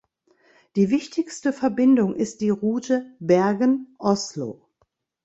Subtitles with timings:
[0.77, 4.67] Die wichtigste Verbindung ist die Route Bergen-Oslo.